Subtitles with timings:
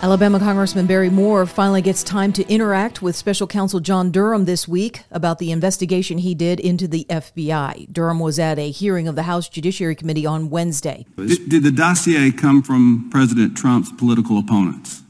[0.00, 4.68] Alabama Congressman Barry Moore finally gets time to interact with special counsel John Durham this
[4.68, 7.92] week about the investigation he did into the FBI.
[7.92, 11.04] Durham was at a hearing of the House Judiciary Committee on Wednesday.
[11.16, 15.02] Did, did the dossier come from President Trump's political opponents?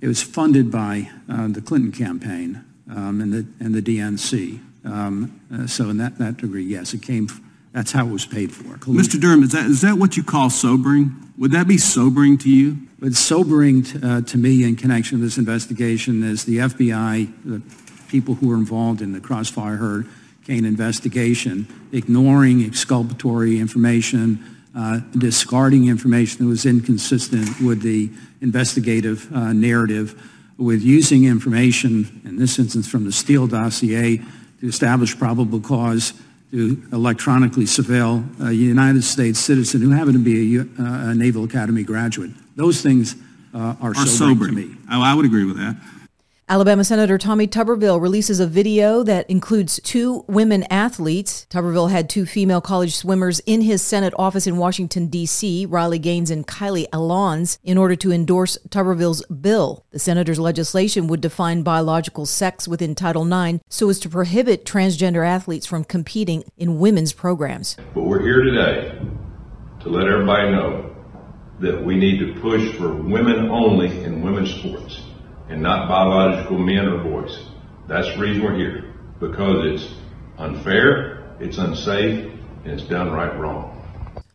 [0.00, 4.58] It was funded by uh, the Clinton campaign um, and, the, and the DNC.
[4.86, 7.28] Um, uh, so in that, that degree, yes, it came.
[7.72, 8.76] That's how it was paid for.
[8.78, 9.18] Collusion.
[9.18, 9.20] Mr.
[9.20, 11.32] Durham, is that is that what you call sobering?
[11.38, 12.76] Would that be sobering to you?
[12.98, 17.62] What's sobering t- uh, to me in connection with this investigation is the FBI, the
[18.08, 24.44] people who were involved in the Crossfire Hurricane investigation, ignoring exculpatory information,
[24.76, 30.20] uh, discarding information that was inconsistent with the investigative uh, narrative,
[30.58, 34.20] with using information, in this instance from the Steele dossier,
[34.60, 36.12] to establish probable cause
[36.52, 41.44] to electronically surveil a United States citizen who happened to be a, uh, a Naval
[41.44, 42.30] Academy graduate.
[42.56, 43.14] Those things
[43.54, 44.54] uh, are, Are sobering, sobering.
[44.54, 44.76] to me.
[44.90, 45.76] Oh, I would agree with that.
[46.50, 51.46] Alabama Senator Tommy Tuberville releases a video that includes two women athletes.
[51.48, 56.28] Tuberville had two female college swimmers in his Senate office in Washington, D.C., Riley Gaines
[56.28, 59.86] and Kylee Alons, in order to endorse Tuberville's bill.
[59.92, 65.24] The senator's legislation would define biological sex within Title IX so as to prohibit transgender
[65.24, 67.76] athletes from competing in women's programs.
[67.94, 68.98] But we're here today
[69.82, 70.96] to let everybody know
[71.60, 75.02] that we need to push for women only in women's sports
[75.50, 77.46] and not biological men or boys.
[77.88, 78.94] That's the reason we're here.
[79.18, 79.94] Because it's
[80.38, 82.32] unfair, it's unsafe,
[82.64, 83.79] and it's downright wrong.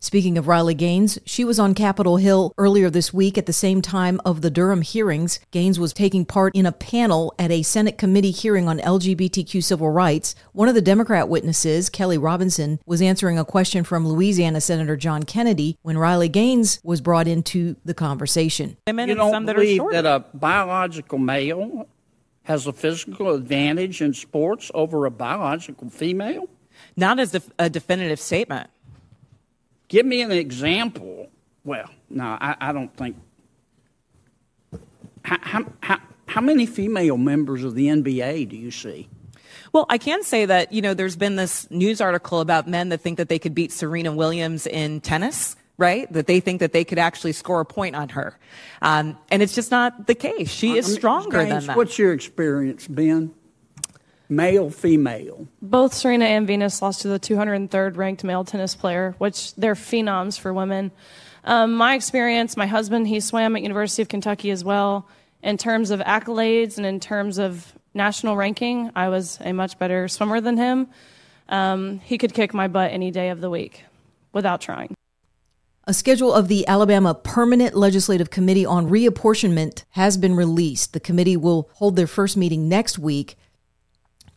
[0.00, 3.82] Speaking of Riley Gaines, she was on Capitol Hill earlier this week at the same
[3.82, 5.40] time of the Durham hearings.
[5.50, 9.90] Gaines was taking part in a panel at a Senate committee hearing on LGBTQ civil
[9.90, 10.36] rights.
[10.52, 15.24] One of the Democrat witnesses, Kelley Robinson, was answering a question from Louisiana Senator John
[15.24, 18.76] Kennedy when Riley Gaines was brought into the conversation.
[18.86, 21.88] you don't believe that a biological male
[22.44, 26.48] has a physical advantage in sports over a biological female?
[26.96, 28.70] Not as a definitive statement.
[29.88, 31.30] Give me an example.
[31.64, 33.16] Well, no, I, I don't think.
[35.24, 39.08] How, how, how, many female members of the NBA do you see?
[39.72, 43.02] Well, I can say that, you know, there's been this news article about men that
[43.02, 46.10] think that they could beat Serena Williams in tennis, right?
[46.12, 48.38] That they think that they could actually score a point on her.
[48.80, 50.50] Um, and it's just not the case.
[50.50, 51.76] She is I mean, stronger than that.
[51.76, 53.34] What's your experience, Ben?
[54.28, 55.48] Male, female.
[55.62, 60.38] Both Serena and Venus lost to the 203rd ranked male tennis player, which they're phenoms
[60.38, 60.90] for women.
[61.44, 65.08] Um, my experience, my husband, he swam at University of Kentucky as well.
[65.42, 70.08] In terms of accolades and in terms of national ranking, I was a much better
[70.08, 70.88] swimmer than him.
[71.48, 73.84] Um, he could kick my butt any day of the week
[74.32, 74.94] without trying.
[75.84, 80.92] A schedule of the Alabama Permanent Legislative Committee on Reapportionment has been released.
[80.92, 83.36] The committee will hold their first meeting next week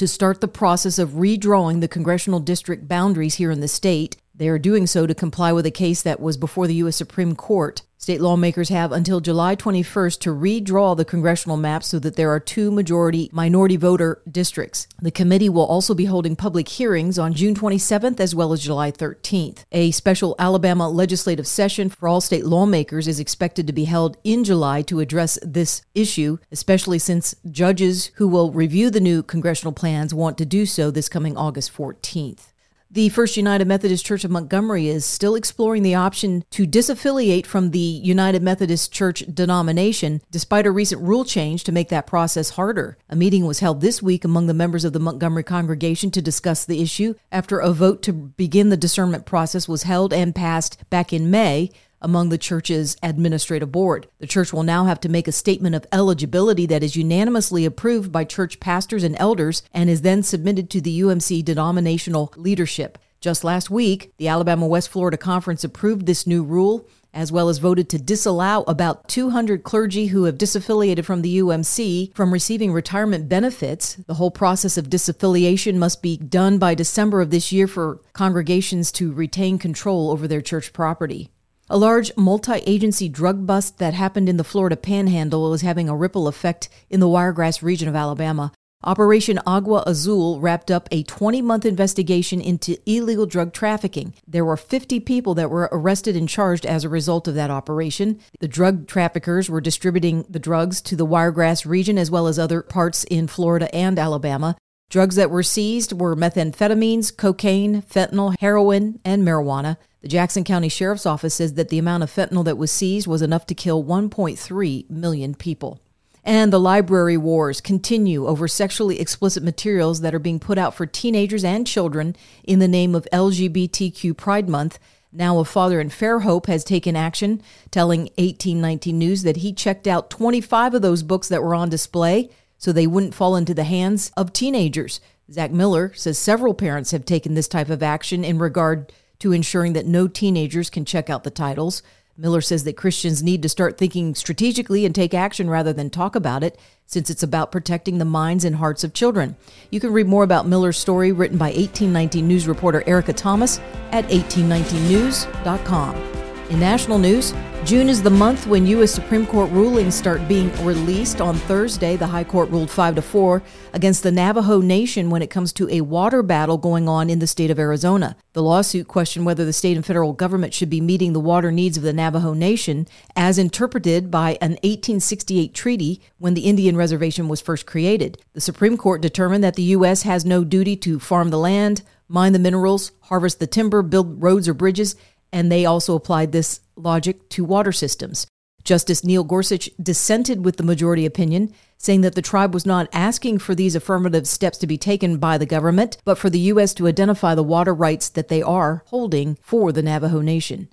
[0.00, 4.16] to start the process of redrawing the congressional district boundaries here in the state.
[4.34, 6.96] They are doing so to comply with a case that was before the U.S.
[6.96, 7.82] Supreme Court.
[8.00, 12.40] State lawmakers have until July 21st to redraw the congressional map so that there are
[12.40, 14.88] two majority minority voter districts.
[15.02, 18.90] The committee will also be holding public hearings on June 27th as well as July
[18.90, 19.64] 13th.
[19.70, 24.44] A special Alabama legislative session for all state lawmakers is expected to be held in
[24.44, 30.14] July to address this issue, especially since judges who will review the new congressional plans
[30.14, 32.49] want to do so this coming August 14th.
[32.92, 37.70] The First United Methodist Church of Montgomery is still exploring the option to disaffiliate from
[37.70, 42.98] the United Methodist Church denomination, despite a recent rule change to make that process harder.
[43.08, 46.64] A meeting was held this week among the members of the Montgomery congregation to discuss
[46.64, 51.12] the issue after a vote to begin the discernment process was held and passed back
[51.12, 54.06] in May among the church's administrative board.
[54.18, 58.10] The church will now have to make a statement of eligibility that is unanimously approved
[58.10, 62.98] by church pastors and elders and is then submitted to the UMC denominational leadership.
[63.20, 67.58] Just last week, the Alabama West Florida Conference approved this new rule, as well as
[67.58, 73.28] voted to disallow about 200 clergy who have disaffiliated from the UMC from receiving retirement
[73.28, 73.96] benefits.
[74.06, 78.90] The whole process of disaffiliation must be done by December of this year for congregations
[78.92, 81.30] to retain control over their church property.
[81.72, 85.94] A large multi agency drug bust that happened in the Florida panhandle is having a
[85.94, 88.50] ripple effect in the Wiregrass region of Alabama.
[88.82, 94.14] Operation Agua Azul wrapped up a 20 month investigation into illegal drug trafficking.
[94.26, 98.18] There were 50 people that were arrested and charged as a result of that operation.
[98.40, 102.62] The drug traffickers were distributing the drugs to the Wiregrass region as well as other
[102.62, 104.56] parts in Florida and Alabama.
[104.88, 109.76] Drugs that were seized were methamphetamines, cocaine, fentanyl, heroin, and marijuana.
[110.02, 113.20] The Jackson County Sheriff's Office says that the amount of fentanyl that was seized was
[113.20, 115.80] enough to kill 1.3 million people.
[116.24, 120.86] And the library wars continue over sexually explicit materials that are being put out for
[120.86, 124.78] teenagers and children in the name of LGBTQ Pride Month.
[125.12, 130.08] Now, a father in Fairhope has taken action, telling 1819 News that he checked out
[130.08, 134.12] 25 of those books that were on display so they wouldn't fall into the hands
[134.16, 135.00] of teenagers.
[135.32, 139.72] Zach Miller says several parents have taken this type of action in regard to ensuring
[139.74, 141.82] that no teenagers can check out the titles.
[142.16, 146.14] Miller says that Christians need to start thinking strategically and take action rather than talk
[146.14, 149.36] about it, since it's about protecting the minds and hearts of children.
[149.70, 153.58] You can read more about Miller's story written by 1819 News reporter Erica Thomas
[153.92, 156.29] at 1819news.com.
[156.50, 157.32] In national news,
[157.64, 158.90] June is the month when U.S.
[158.90, 161.20] Supreme Court rulings start being released.
[161.20, 163.40] On Thursday, the High Court ruled 5 to 4
[163.72, 167.28] against the Navajo Nation when it comes to a water battle going on in the
[167.28, 168.16] state of Arizona.
[168.32, 171.76] The lawsuit questioned whether the state and federal government should be meeting the water needs
[171.76, 177.40] of the Navajo Nation as interpreted by an 1868 treaty when the Indian reservation was
[177.40, 178.20] first created.
[178.32, 180.02] The Supreme Court determined that the U.S.
[180.02, 184.48] has no duty to farm the land, mine the minerals, harvest the timber, build roads
[184.48, 184.96] or bridges,
[185.32, 188.26] and they also applied this logic to water systems.
[188.64, 193.38] Justice Neil Gorsuch dissented with the majority opinion, saying that the tribe was not asking
[193.38, 196.74] for these affirmative steps to be taken by the government, but for the U.S.
[196.74, 200.68] to identify the water rights that they are holding for the Navajo Nation.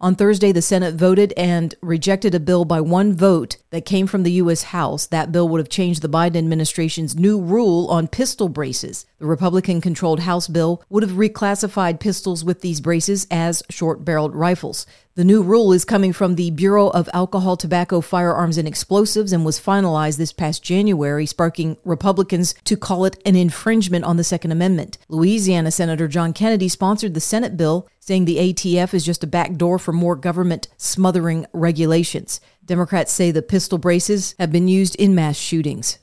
[0.00, 4.24] On Thursday, the Senate voted and rejected a bill by one vote that came from
[4.24, 4.64] the U.S.
[4.64, 5.06] House.
[5.06, 9.06] That bill would have changed the Biden administration's new rule on pistol braces.
[9.18, 14.34] The Republican controlled House bill would have reclassified pistols with these braces as short barreled
[14.34, 14.84] rifles.
[15.16, 19.44] The new rule is coming from the Bureau of Alcohol, Tobacco, Firearms, and Explosives and
[19.44, 24.50] was finalized this past January, sparking Republicans to call it an infringement on the Second
[24.50, 24.98] Amendment.
[25.08, 29.78] Louisiana Senator John Kennedy sponsored the Senate bill, saying the ATF is just a backdoor
[29.78, 32.40] for more government smothering regulations.
[32.64, 36.00] Democrats say the pistol braces have been used in mass shootings.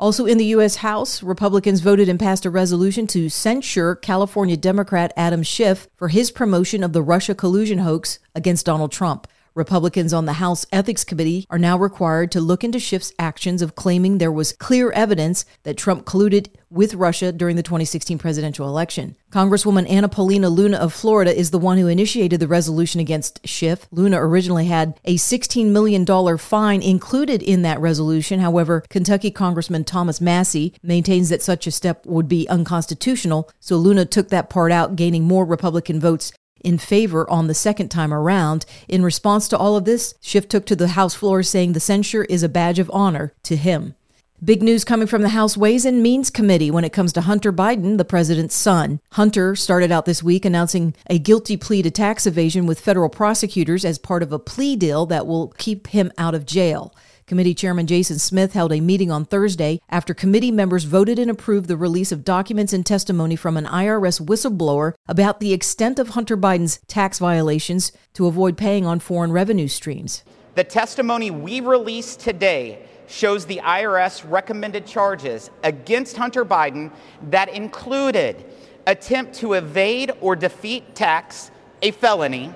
[0.00, 0.76] Also in the U.S.
[0.76, 6.30] House, Republicans voted and passed a resolution to censure California Democrat Adam Schiff for his
[6.30, 9.28] promotion of the Russia collusion hoax against Donald Trump.
[9.54, 13.74] Republicans on the House Ethics Committee are now required to look into Schiff's actions of
[13.74, 19.16] claiming there was clear evidence that Trump colluded with Russia during the 2016 presidential election.
[19.32, 23.88] Congresswoman Anna Paulina Luna of Florida is the one who initiated the resolution against Schiff.
[23.90, 26.06] Luna originally had a $16 million
[26.38, 28.40] fine included in that resolution.
[28.40, 34.04] However, Kentucky Congressman Thomas Massie maintains that such a step would be unconstitutional, so Luna
[34.04, 38.66] took that part out, gaining more Republican votes in favor on the second time around.
[38.88, 42.24] In response to all of this, Schiff took to the House floor saying the censure
[42.24, 43.94] is a badge of honor to him.
[44.42, 47.52] Big news coming from the House Ways and Means Committee when it comes to Hunter
[47.52, 48.98] Biden, the president's son.
[49.12, 53.84] Hunter started out this week announcing a guilty plea to tax evasion with federal prosecutors
[53.84, 56.94] as part of a plea deal that will keep him out of jail.
[57.30, 61.68] Committee Chairman Jason Smith held a meeting on Thursday after committee members voted and approved
[61.68, 66.36] the release of documents and testimony from an IRS whistleblower about the extent of Hunter
[66.36, 70.24] Biden's tax violations to avoid paying on foreign revenue streams.
[70.56, 76.90] The testimony we released today shows the IRS recommended charges against Hunter Biden
[77.30, 78.44] that included
[78.88, 82.52] attempt to evade or defeat tax, a felony,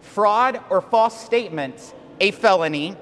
[0.00, 2.96] fraud or false statements, a felony,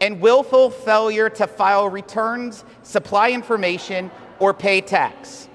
[0.00, 5.48] and willful failure to file returns, supply information, or pay tax.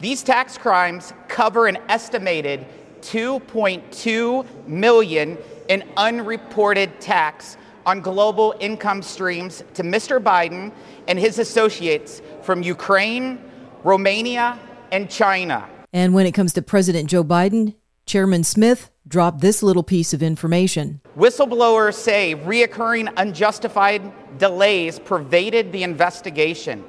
[0.00, 2.66] These tax crimes cover an estimated
[3.02, 5.38] 2.2 million
[5.68, 10.22] in unreported tax on global income streams to Mr.
[10.22, 10.72] Biden
[11.06, 13.38] and his associates from Ukraine,
[13.84, 14.58] Romania,
[14.92, 15.68] and China.
[15.92, 17.74] And when it comes to President Joe Biden,
[18.10, 21.00] Chairman Smith dropped this little piece of information.
[21.16, 24.02] Whistleblowers say reoccurring unjustified
[24.36, 26.82] delays pervaded the investigation,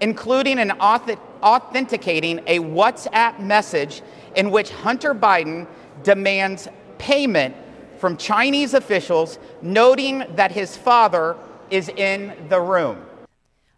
[0.00, 4.00] including an authenticating a WhatsApp message
[4.34, 5.66] in which Hunter Biden
[6.04, 7.54] demands payment
[7.98, 11.36] from Chinese officials, noting that his father
[11.68, 13.04] is in the room.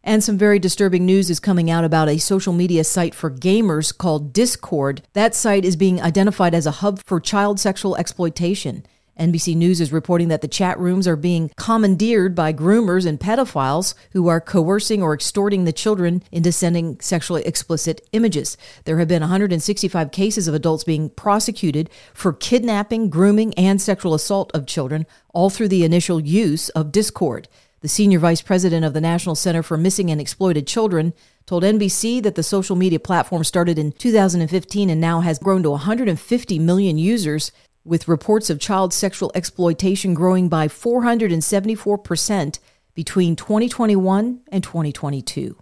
[0.06, 3.96] And some very disturbing news is coming out about a social media site for gamers
[3.96, 5.00] called Discord.
[5.14, 8.84] That site is being identified as a hub for child sexual exploitation.
[9.18, 13.94] NBC News is reporting that the chat rooms are being commandeered by groomers and pedophiles
[14.12, 18.58] who are coercing or extorting the children into sending sexually explicit images.
[18.84, 24.50] There have been 165 cases of adults being prosecuted for kidnapping, grooming, and sexual assault
[24.52, 27.48] of children, all through the initial use of Discord.
[27.84, 31.12] The senior vice president of the National Center for Missing and Exploited Children
[31.44, 35.70] told NBC that the social media platform started in 2015 and now has grown to
[35.72, 37.52] 150 million users
[37.84, 42.58] with reports of child sexual exploitation growing by 474%
[42.94, 45.54] between 2021 and 2022.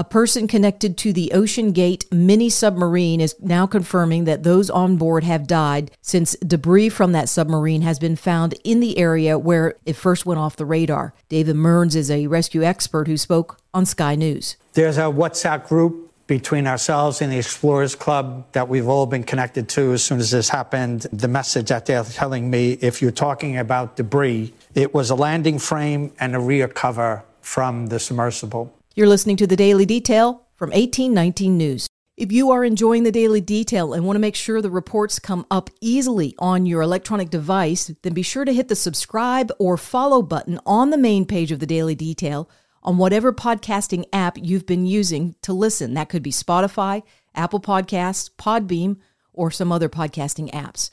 [0.00, 4.96] A person connected to the Ocean Gate mini submarine is now confirming that those on
[4.96, 9.74] board have died since debris from that submarine has been found in the area where
[9.84, 11.12] it first went off the radar.
[11.28, 14.56] David Mearns is a rescue expert who spoke on Sky News.
[14.72, 19.68] There's a WhatsApp group between ourselves and the Explorers Club that we've all been connected
[19.68, 21.02] to as soon as this happened.
[21.12, 25.58] The message that they're telling me, if you're talking about debris, it was a landing
[25.58, 28.72] frame and a rear cover from the submersible.
[28.96, 31.86] You're listening to the Daily Detail from 1819 News.
[32.16, 35.46] If you are enjoying the Daily Detail and want to make sure the reports come
[35.48, 40.22] up easily on your electronic device, then be sure to hit the subscribe or follow
[40.22, 42.50] button on the main page of the Daily Detail
[42.82, 45.94] on whatever podcasting app you've been using to listen.
[45.94, 48.96] That could be Spotify, Apple Podcasts, Podbean,
[49.32, 50.90] or some other podcasting apps.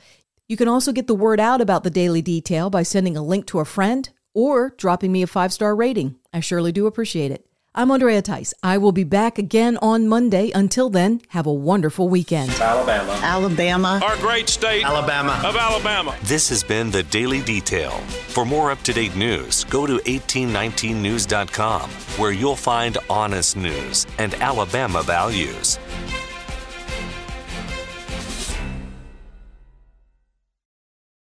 [0.48, 3.48] You can also get the word out about the Daily Detail by sending a link
[3.48, 6.20] to a friend or dropping me a five star rating.
[6.32, 7.47] I surely do appreciate it.
[7.80, 8.56] I'm Andrea Tice.
[8.64, 10.50] I will be back again on Monday.
[10.56, 12.50] Until then, have a wonderful weekend.
[12.54, 13.20] Alabama.
[13.22, 14.00] Alabama.
[14.04, 14.84] Our great state.
[14.84, 15.40] Alabama.
[15.46, 16.16] Of Alabama.
[16.24, 17.92] This has been the Daily Detail.
[18.30, 24.34] For more up to date news, go to 1819news.com, where you'll find honest news and
[24.42, 25.78] Alabama values.